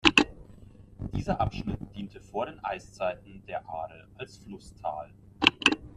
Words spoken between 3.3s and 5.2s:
der Aare als Flusstal.